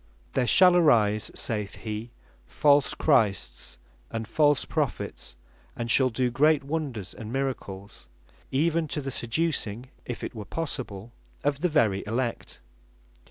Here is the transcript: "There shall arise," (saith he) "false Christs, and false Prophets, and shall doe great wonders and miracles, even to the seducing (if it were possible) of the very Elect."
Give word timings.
"There 0.33 0.47
shall 0.47 0.75
arise," 0.75 1.29
(saith 1.35 1.75
he) 1.75 2.09
"false 2.47 2.95
Christs, 2.95 3.77
and 4.09 4.27
false 4.27 4.65
Prophets, 4.65 5.35
and 5.75 5.91
shall 5.91 6.09
doe 6.09 6.31
great 6.31 6.63
wonders 6.63 7.13
and 7.13 7.31
miracles, 7.31 8.07
even 8.49 8.87
to 8.87 9.01
the 9.01 9.11
seducing 9.11 9.91
(if 10.07 10.23
it 10.23 10.33
were 10.33 10.45
possible) 10.45 11.11
of 11.43 11.61
the 11.61 11.69
very 11.69 12.03
Elect." 12.07 12.61